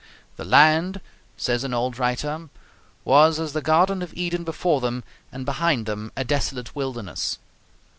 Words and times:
"The 0.35 0.45
land," 0.45 0.99
says 1.37 1.63
an 1.63 1.75
old 1.75 1.99
writer, 1.99 2.49
"was 3.05 3.39
as 3.39 3.53
the 3.53 3.61
Garden 3.61 4.01
of 4.01 4.11
Eden 4.15 4.43
before 4.43 4.81
them, 4.81 5.03
and 5.31 5.45
behind 5.45 5.85
them 5.85 6.11
a 6.17 6.23
desolate 6.23 6.75
wilderness." 6.75 7.37